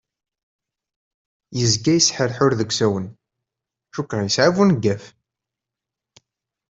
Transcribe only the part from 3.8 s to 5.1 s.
cukkeɣ yesɛa buneggaf.